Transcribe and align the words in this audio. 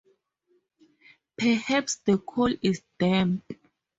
Perhaps 1.37 1.97
the 1.97 2.17
coal 2.17 2.51
is 2.63 2.81
damp. 2.97 3.43